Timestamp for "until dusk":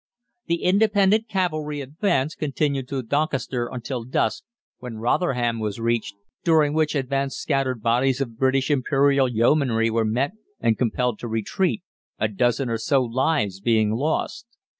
3.71-4.43